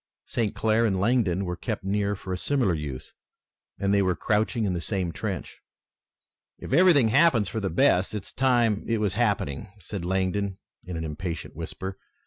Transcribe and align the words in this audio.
St. 0.25 0.55
Clair 0.55 0.87
and 0.87 0.99
Langdon 0.99 1.45
were 1.45 1.55
kept 1.55 1.83
near 1.83 2.15
for 2.15 2.33
a 2.33 2.35
similar 2.39 2.73
use 2.73 3.13
and 3.77 3.93
they 3.93 4.01
were 4.01 4.15
crouching 4.15 4.65
in 4.65 4.73
the 4.73 4.81
same 4.81 5.11
trench. 5.11 5.61
"If 6.57 6.73
everything 6.73 7.09
happens 7.09 7.47
for 7.47 7.59
the 7.59 7.69
best 7.69 8.15
it's 8.15 8.31
time 8.33 8.83
it 8.87 8.97
was 8.97 9.13
happening," 9.13 9.67
said 9.79 10.03
Langdon 10.03 10.57
in 10.83 10.97
an 10.97 11.03
impatient 11.03 11.55
whisper. 11.55 11.99